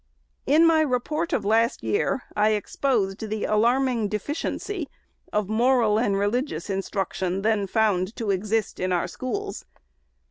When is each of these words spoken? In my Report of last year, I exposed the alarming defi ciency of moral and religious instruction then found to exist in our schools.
In 0.47 0.65
my 0.65 0.81
Report 0.81 1.31
of 1.31 1.45
last 1.45 1.83
year, 1.83 2.23
I 2.35 2.53
exposed 2.53 3.29
the 3.29 3.45
alarming 3.45 4.07
defi 4.07 4.33
ciency 4.33 4.87
of 5.31 5.47
moral 5.47 5.99
and 5.99 6.17
religious 6.17 6.71
instruction 6.71 7.43
then 7.43 7.67
found 7.67 8.15
to 8.15 8.31
exist 8.31 8.79
in 8.79 8.91
our 8.91 9.07
schools. 9.07 9.63